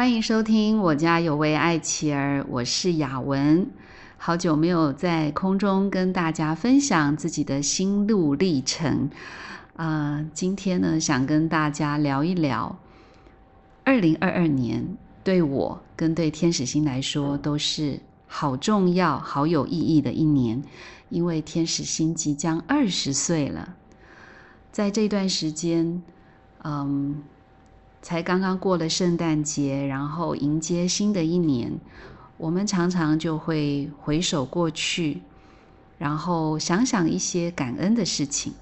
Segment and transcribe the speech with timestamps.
[0.00, 3.70] 欢迎收听我家有位爱妻儿，我是雅文。
[4.16, 9.10] 好久没有在空中跟大家分享自己的心路历程，
[9.76, 12.78] 啊，今天呢想跟大家聊一聊，
[13.84, 20.62] 二零二二年对我跟对天使星来说都是好重要、好有意义的一年，
[21.10, 23.74] 因为天使星即将二十岁了，
[24.72, 26.02] 在这段时间，
[26.64, 27.22] 嗯。
[28.02, 31.78] 才刚刚过了圣诞节，然后迎接新的一年，
[32.38, 35.20] 我们常常就会回首过去，
[35.98, 38.54] 然后想想一些感恩的事情。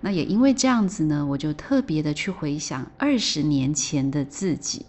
[0.00, 4.86] 那也因为这样子呢，我就特别的去回想二十年前的自己。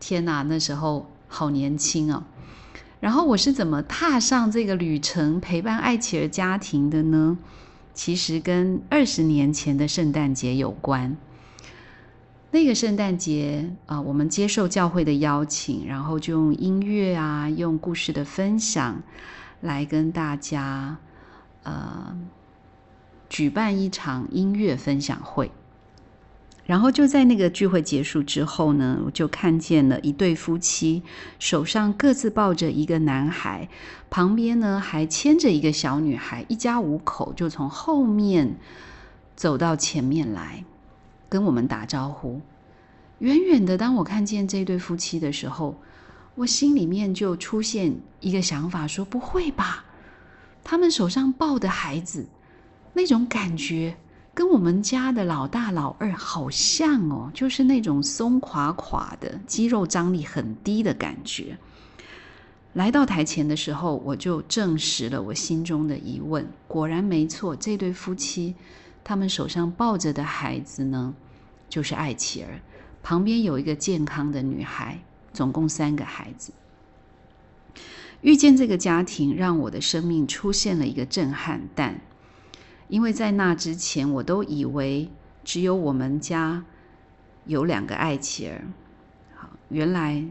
[0.00, 2.24] 天哪，那时候好年轻哦！
[3.00, 7.38] 然后我是怎么踏上这个旅程，陪伴爱琪儿家庭的呢？
[7.92, 11.16] 其实跟二十年前的圣诞节有关。
[12.52, 19.00] 那个圣诞节啊，我们接受教会的邀请，然后就用音乐啊，用故事的分享，
[19.60, 20.96] 来跟大家
[21.62, 22.18] 呃
[23.28, 25.52] 举办一场音乐分享会。
[26.66, 31.04] 然后就在那个聚会结束之后呢，我就看见了一对夫妻，
[31.38, 33.68] 手上各自抱着一个男孩，
[34.10, 38.56] 旁边呢还牵着一个小女孩，一家五口就从后面
[39.36, 40.64] 走到前面来。
[41.28, 42.40] 跟我们打招呼，
[43.20, 45.76] 远远的，当我看见这对夫妻的时候，
[46.34, 49.84] 我心里面就出现一个想法：说不会吧？
[50.64, 52.26] 他们手上抱的孩子，
[52.94, 53.96] 那种感觉
[54.32, 61.58] 跟我们家的老大老二好像哦，就是那种松垮垮的，肌肉张力很低的感觉。
[62.72, 68.54] 来到台前的时候，我就证实了我心中的疑问，果然没错，这对夫妻。
[69.02, 71.12] 他们手上抱着的孩子呢，
[71.68, 72.60] 就是艾琪儿，
[73.02, 75.00] 旁边有一个健康的女孩，
[75.32, 76.52] 总共三个孩子。
[78.20, 82.02] 遇见这个家庭，让我的生命出现了一个震撼弹，
[82.88, 85.08] 因为在那之前，我都以为
[85.42, 86.64] 只有我们家
[87.46, 88.66] 有两个爱妻儿。
[89.34, 90.22] 好，原来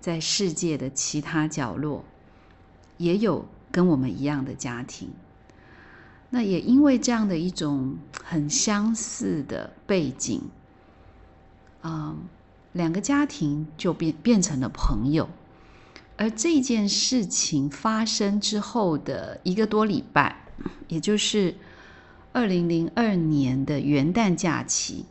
[0.00, 2.04] 在世界的其他角落，
[2.96, 5.10] 也有跟我们一样的家庭。
[6.30, 10.40] 那也因为这样的一种很相似的背景，
[11.84, 12.18] 嗯，
[12.72, 15.28] 两个家庭就变变成了朋友。
[16.16, 20.44] 而这件事情发生之后的一个多礼拜，
[20.88, 21.56] 也就是
[22.32, 25.04] 二零零二年的元旦假期，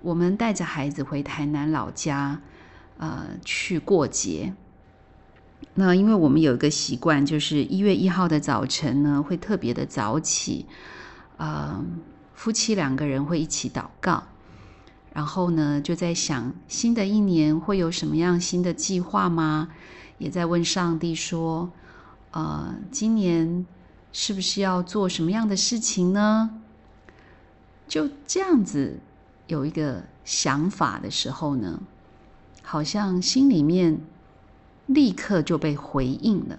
[0.00, 2.40] 我们带着孩子回台南老家，
[2.98, 4.52] 呃，去过节。
[5.74, 10.66] 那因为我们有一个习惯，就是一月一号的早晨呢，会特别的早起，
[11.36, 11.82] 呃，
[12.34, 14.24] 夫妻两个人会一起祷告，
[15.12, 19.68] 然后呢，就在想新的一年会有什么样新的计划吗？
[20.18, 21.70] 也在问上帝说，
[22.30, 23.66] 呃，今年
[24.12, 26.60] 是不是要做什么样的事情呢？
[27.86, 28.98] 就这样子
[29.46, 31.80] 有一个想法的时候呢，
[32.62, 34.00] 好像心里面。
[34.86, 36.58] 立刻就被回应了，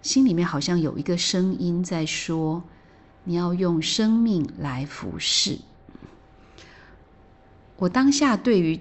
[0.00, 2.62] 心里面好像有一个声音在说
[3.24, 5.58] ：“你要用生命来服侍。”
[7.80, 8.80] 我当下对于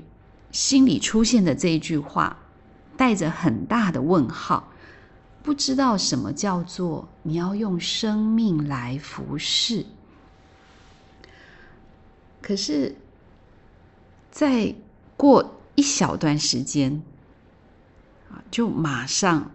[0.52, 2.38] 心里出现的这一句话，
[2.96, 4.72] 带着很大的问号，
[5.42, 9.86] 不知道什么叫做你要用生命来服侍。
[12.42, 12.96] 可是，
[14.30, 14.76] 在
[15.16, 17.02] 过一小段时间。
[18.52, 19.52] 就马上，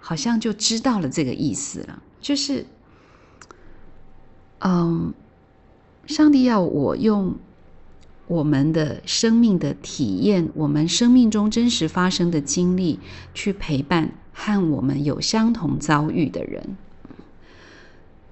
[0.00, 2.02] 好像就知道了这个意思了。
[2.20, 2.66] 就是，
[4.58, 5.14] 嗯，
[6.06, 7.36] 上帝要我用
[8.28, 13.00] 我们的生命的体验，我们生命中真实发生的经历，
[13.34, 16.76] 去陪伴和我们有相同遭遇的人。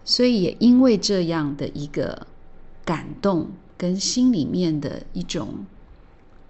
[0.05, 2.29] 所以，也因为这样的一个
[2.85, 5.67] 感动，跟心里面的一种，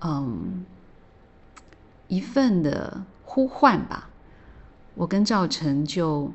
[0.00, 0.64] 嗯。
[2.08, 4.08] 一份的呼唤吧，
[4.94, 6.31] 我跟赵成就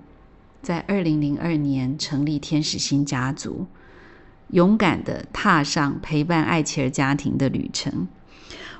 [0.61, 3.65] 在二零零二年成立天使星家族，
[4.51, 8.07] 勇敢的踏上陪伴爱琪儿家庭的旅程。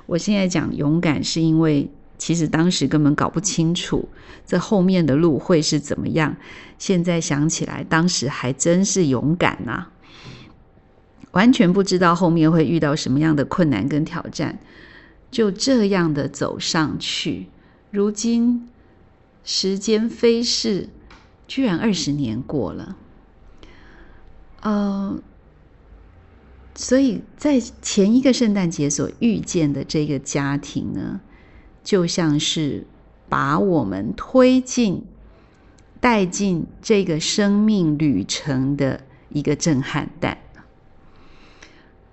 [0.06, 4.08] 我现在讲勇敢，是因为其实当时根本搞不清楚
[4.46, 6.36] 这后面的路会是怎么样。
[6.78, 9.86] 现在想起来，当时还真是勇敢呐，
[11.30, 14.58] 完全不知道后面会遇到什么样的困难跟挑战。
[15.30, 17.48] 就这样的走上去，
[17.90, 18.68] 如今
[19.44, 20.90] 时间飞逝，
[21.48, 22.96] 居然二十年过了。
[24.60, 25.18] 呃，
[26.74, 31.20] 所以在前一个圣诞节所遇见的这个家庭呢，
[31.84, 32.86] 就像是
[33.28, 35.04] 把我们推进、
[36.00, 40.38] 带进这个生命旅程的一个震撼弹。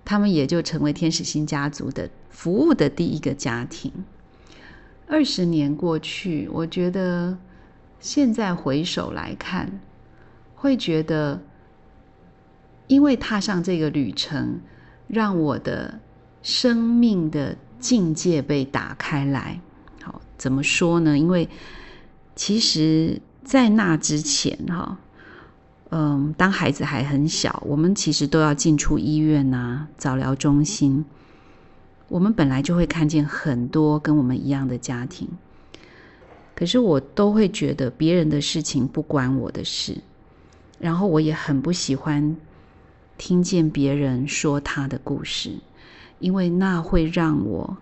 [0.04, 3.92] 他们也就成为天使星家族的服务的第一个家庭。
[5.08, 7.38] 二十年过去，我觉得
[8.00, 9.80] 现在回首来看，
[10.56, 11.42] 会觉得，
[12.89, 14.59] 因为踏上这个旅程，
[15.07, 16.00] 让我的
[16.41, 19.62] 生命的境界被打开来。
[20.03, 21.15] 好，怎么说呢？
[21.18, 21.47] 因为
[22.36, 24.97] 其实，在那之前，哈。
[25.91, 31.06] 嗯，当孩子还很小，我们其实都要进出医院呐、早疗中心。
[32.07, 35.27] 我们本来就会看见很多跟我们一样的家庭，
[36.56, 39.97] 可是我都会觉得别人的事情不关我的事，
[40.80, 42.36] 然后我也很不喜欢
[43.19, 45.60] 听见别人说他的故事，
[46.19, 47.77] 因为那会让我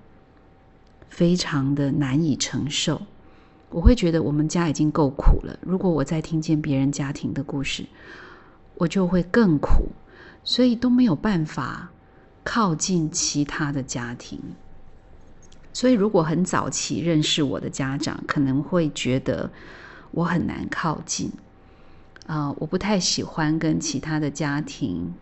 [1.08, 3.04] 非常的难以承受。
[3.70, 7.86] 我会觉得我们家已经够苦了，如果我再听见别人家庭的故事，
[8.76, 9.90] 我就会更苦，
[10.44, 11.92] 所以都没有办法
[12.44, 14.42] 靠近其他的家庭。
[15.72, 19.52] 所以，如果很早期认识我的家长，可能会觉得
[20.10, 21.32] 我很难靠近。
[22.26, 25.14] 啊，我不太喜欢跟其他的家庭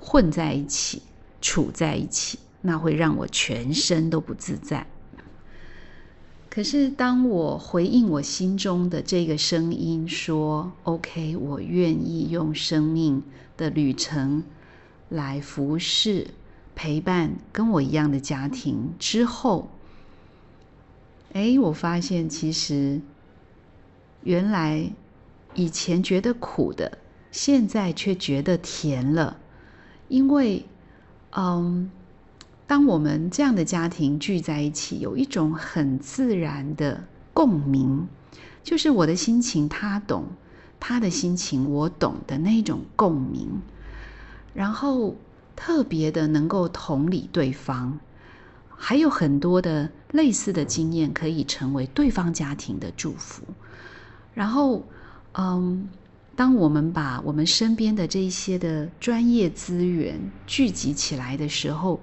[0.00, 1.02] 混在一起、
[1.40, 4.86] 处在一起，那会让我全身都不自在。
[6.48, 13.22] 可是，当我回应我心中的这个声音，说 “OK”，我愿意用生命
[13.58, 14.42] 的旅程
[15.10, 16.28] 来服侍、
[16.74, 19.70] 陪伴跟我一样的家庭之后，
[21.34, 23.02] 哎，我发现其实
[24.22, 24.90] 原来
[25.54, 26.96] 以前觉得苦的，
[27.30, 29.36] 现在却觉得甜了，
[30.08, 30.66] 因为，
[31.32, 31.90] 嗯。
[32.68, 38.08] 当我们这样的家庭聚在一起，有一种很自然的共鸣，
[38.64, 40.24] 就是我的心情他懂，
[40.80, 43.62] 他的心情我懂的那种共鸣，
[44.52, 45.14] 然后
[45.54, 48.00] 特别的能够同理对方，
[48.76, 53.44] 还有很多的类似的经验可以成为对方家庭的祝福。
[54.34, 54.82] 然后，
[55.34, 55.88] 嗯，
[56.36, 61.98] 当我们把我们身边的这些的专业资源聚集起来的时候，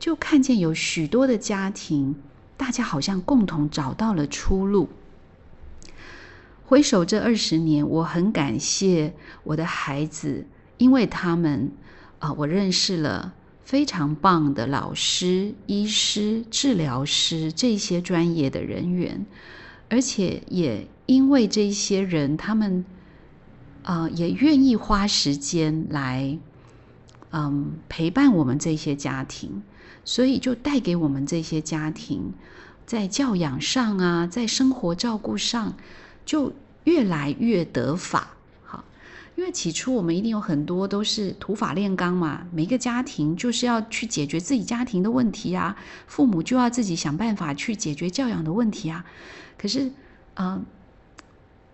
[0.00, 2.16] 就看见有许多的家庭，
[2.56, 4.88] 大家好像共同找到了出路。
[6.66, 9.14] 回首这二十年，我很感谢
[9.44, 10.44] 我的孩子，
[10.76, 11.70] 因为他们
[12.18, 13.32] 啊，我认识了
[13.62, 19.24] 非常棒的老师、医师、治疗师这些专业的人员，
[19.88, 22.84] 而且也因为这些人，他们
[23.82, 26.38] 啊也愿意花时间来
[27.30, 29.62] 嗯陪伴我们这些家庭。
[30.04, 32.32] 所以就带给我们这些家庭，
[32.86, 35.74] 在教养上啊，在生活照顾上，
[36.24, 36.54] 就
[36.84, 38.30] 越来越得法。
[38.64, 38.82] 好，
[39.36, 45.76] 因为起初我们一定有很多都是土法炼钢嘛，每个家庭就是要去解决自己家庭的问题啊，
[46.06, 49.04] 父母就要自己想办法去解决教养的问题啊。
[49.58, 49.92] 可是，
[50.36, 50.64] 嗯，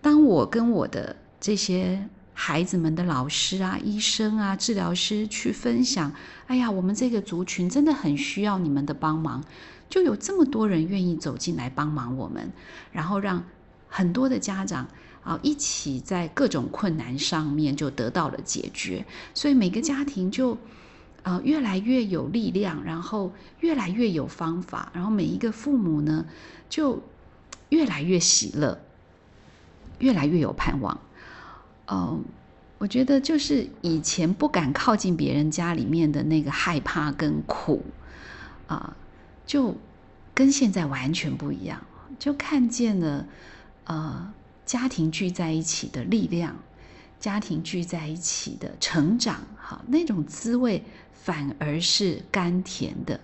[0.01, 2.09] 当我跟我的这些。
[2.37, 6.11] 孩子们的老师啊、医生啊、治疗师去分享，
[6.47, 9.41] 哎呀，我们这个族群真的很需要你们的帮忙，
[9.89, 12.51] 就有这么多人愿意走进来帮忙我们，
[12.91, 13.45] 然后让
[13.87, 14.89] 很多的家长
[15.23, 20.57] 啊一起在各种困难上面就得到了解决，所以每个家庭就
[21.23, 26.25] 啊越来越有力量，然后越来越有方法，然后每一个父母呢
[26.69, 27.01] 就
[27.69, 28.81] 越来越喜乐，
[29.99, 30.99] 越来越有盼望。
[31.87, 32.23] 嗯，
[32.79, 37.85] 我觉得就是以前不敢靠近别人家里面的那个害怕跟苦
[38.67, 38.95] 啊，
[39.45, 39.75] 就
[40.33, 41.85] 跟现在完全不一样。
[42.17, 43.25] 就看见了
[43.83, 44.33] 呃
[44.65, 46.55] 家庭聚在一起的力量，
[47.19, 53.19] 家庭聚在一起的成长，哈，那种滋味反而是甘甜的。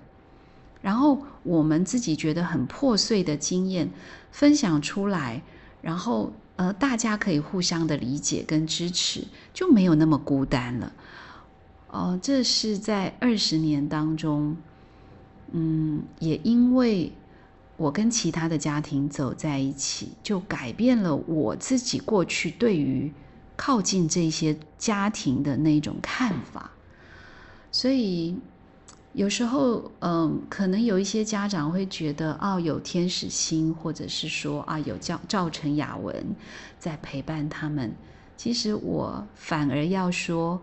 [0.84, 3.90] 然后我们自己觉得很破碎的经验
[4.32, 5.42] 分享出来，
[5.82, 6.32] 然后。
[6.62, 10.94] 呃，大家可以互相的理解跟支持，就没有那么孤单了。
[11.90, 14.56] 哦，这是在二十年当中，
[15.54, 17.12] 嗯，也因为
[17.78, 23.12] 我跟其他的家庭走在一起，就改变了我自己过去对于
[23.56, 26.70] 靠近这些家庭的那种看法，
[27.72, 28.38] 所以。
[29.14, 36.34] 有时候，嗯，可能有一些家长会觉得，哦，有天使星，或者是说，啊，有赵赵成雅文
[36.80, 37.94] 在陪伴他们。
[38.38, 40.62] 其实我反而要说，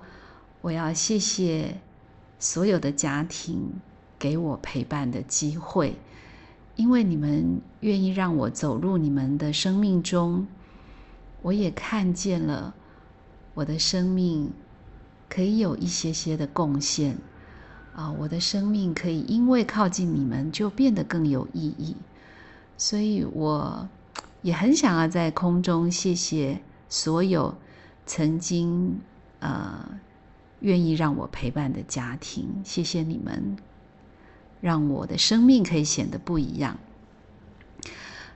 [0.62, 1.78] 我要谢谢
[2.38, 3.70] 所有的家庭
[4.18, 5.96] 给我陪伴的机会，
[6.74, 10.46] 因为你们愿意让我走入你们的生命中，
[11.42, 12.74] 我也看见了
[13.52, 14.50] 我的生命
[15.28, 17.18] 可以有一些些的贡献
[17.98, 18.12] 啊！
[18.12, 21.96] 我的生命可以因为靠近你们就变得更有意义，
[22.76, 23.88] 所以我
[24.42, 27.56] 也很想要在空中谢谢所有
[28.06, 29.00] 曾经
[29.40, 29.84] 呃
[30.60, 33.56] 愿意让我陪伴的家庭，谢谢你们。
[34.60, 36.78] 让我的生命可以显得不一样。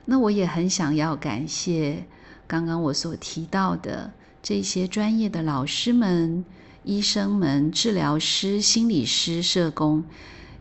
[0.03, 2.05] 那我也很想要感谢
[2.47, 6.43] 刚刚我所提到的这些专业的老师们、
[6.83, 10.03] 医生们、治疗师、心理师、社工，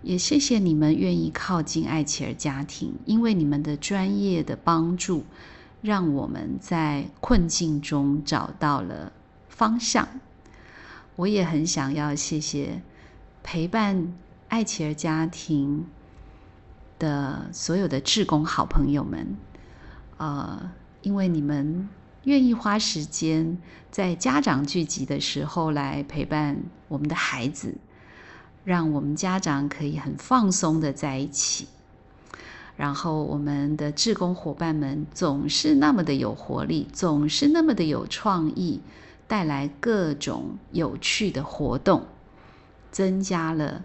[0.02, 5.24] 也谢谢你们愿意靠近爱琪儿家庭，因为你们的专业的帮助，
[5.80, 9.12] 让我们在困境中找到了
[9.48, 10.08] 方向。
[11.16, 12.82] 我也很想要谢谢
[13.42, 14.14] 陪伴。
[14.48, 15.86] 爱琪儿家庭
[16.98, 19.34] 的所有的志工好朋友们，
[20.18, 21.88] 呃，因为你们
[22.24, 23.58] 愿意花时间
[23.90, 26.56] 在家长聚集的时候来陪伴
[26.88, 27.74] 我们的孩子，
[28.64, 31.66] 让我们家长可以很放松的在一起。
[32.76, 38.80] 然后我们的志工伙伴们总是那么的有活力，总是那么的有创意，
[39.26, 42.06] 带来各种有趣的活动，
[42.90, 43.84] 增加了。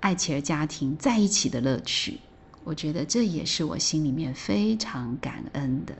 [0.00, 2.20] 爱琪儿家庭在一起的乐趣，
[2.64, 5.96] 我觉得这也是我心里面非常感恩的。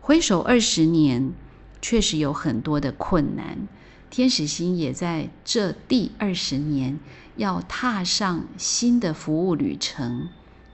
[0.00, 1.32] 挥手二十年，
[1.80, 3.68] 确实有很多的困难。
[4.08, 6.98] 天使星也在这第二十年
[7.36, 10.28] 要踏上新的服务旅程，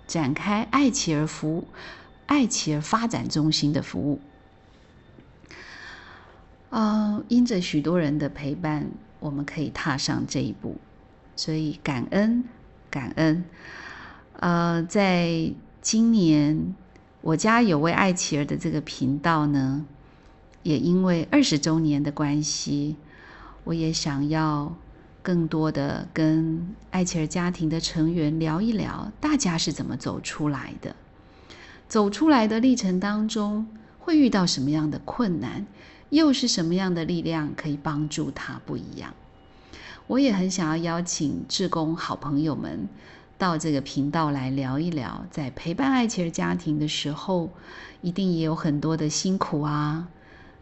[0.06, 1.68] 展开爱琪儿服务、
[2.24, 4.20] 爱琪儿发展中心的服务。
[6.70, 8.90] 啊，因着许多人的陪伴，
[9.20, 10.76] 我们可以踏上这一步。
[11.36, 12.44] 所以感恩，
[12.90, 13.44] 感恩。
[14.40, 15.52] 呃，在
[15.82, 16.74] 今年，
[17.22, 19.84] 我家有位爱琪儿的这个频道呢，
[20.62, 22.96] 也因为二十周年的关系，
[23.64, 24.74] 我也想要
[25.22, 30.94] 更多的跟爱琪儿家庭的成员聊一聊，大家是怎么走出来的，
[31.88, 33.66] 走出来的历程当中
[33.98, 35.66] 会遇到什么样的困难，
[36.10, 39.14] 又是什么样的力量可以帮助他不一样。
[40.06, 42.88] 我也很想要邀请志工好朋友们
[43.38, 47.50] 到这个频道来聊一聊，在陪伴爱琪儿家庭的时候，
[48.00, 50.08] 一定也有很多的辛苦啊。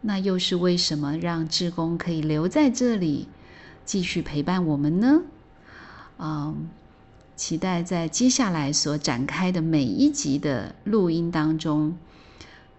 [0.01, 3.27] 那又是为什么让志工可以留在这里
[3.85, 5.21] 继续陪伴我们呢？
[6.19, 6.69] 嗯，
[7.35, 11.97] 期待在接下来所展开的每一集的录音当中，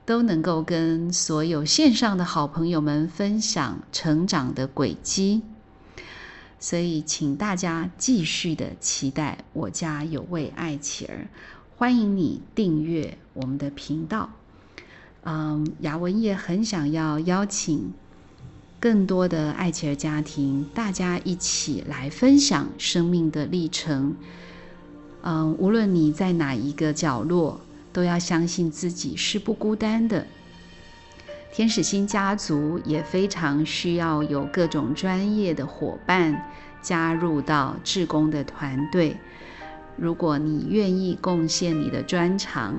[0.04, 5.42] 都能够跟所有线上的好朋友们分享成长的轨迹。
[6.58, 11.28] 所以，请大家继续的期待我家有位爱琪儿，
[11.76, 14.30] 欢迎你订阅我们的频道。
[15.24, 17.92] 嗯，雅文也很想要邀请
[18.80, 24.16] 更多的爱琪儿家庭，大家一起来分享生命的历程。
[25.22, 27.60] 嗯，无论你在哪一个角落，
[27.92, 30.26] 都要相信自己是不孤单的。
[31.52, 36.50] 天使星家族也非常需要有各种专业的伙伴
[36.82, 39.16] 加入到志工的团队。
[39.96, 42.74] 如果你愿意贡献你的专长，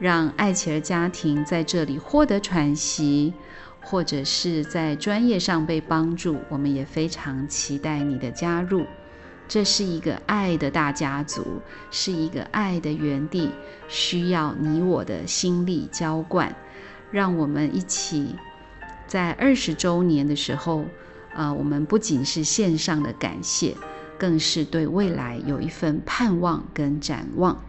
[0.00, 3.32] 让爱琪儿家庭在这里获得喘息，
[3.80, 8.84] 或者是在专业上被帮助，我们也非常期待你的加入。
[9.46, 13.52] 这是一个爱的大家族，是一个爱的园地，
[13.86, 16.52] 需要你我的心力浇灌。
[17.10, 18.34] 让我们一起
[19.06, 20.84] 在二十周年的时候，
[21.34, 23.76] 呃，我们不仅是线上的感谢，
[24.18, 27.62] 更是对未来有一份盼望跟展望。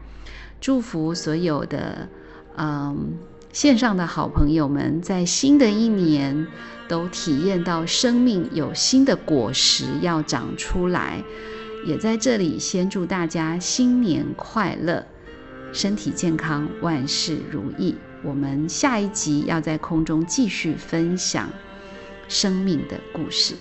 [0.59, 2.09] 祝福所有的
[2.55, 3.13] 嗯
[3.53, 6.47] 线上的好朋友们，在新的一年
[6.87, 11.23] 都体验到生命有新的果实要长出来。
[11.85, 15.05] 也在这里先祝大家新年快乐，
[15.71, 17.95] 身体健康，万事如意。
[18.23, 21.49] 我们下一集要在空中继续分享
[22.27, 23.55] 生命的故事。